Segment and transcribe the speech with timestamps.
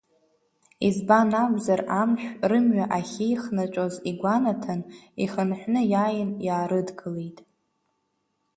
[0.87, 4.81] Избан акәзар амшә, рымҩа ахьеихнаҵәоз игәанаҭан,
[5.23, 7.37] ихынҳәны иааин, иаарыдгылеит.